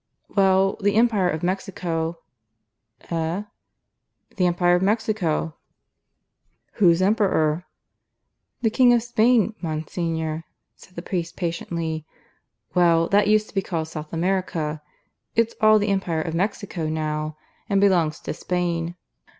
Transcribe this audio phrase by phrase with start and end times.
[0.29, 2.17] "Well, the Empire of Mexico"
[3.11, 3.43] "Eh?"
[4.35, 5.57] "The Empire of Mexico."
[6.81, 7.65] "Who's Emperor?"
[8.63, 10.43] "The King of Spain, Monsignor,"
[10.75, 12.07] said the priest patiently.
[12.73, 14.81] "Well, that used to be called South America.
[15.35, 17.37] It's all the Empire of Mexico now,
[17.69, 18.95] and belongs to Spain.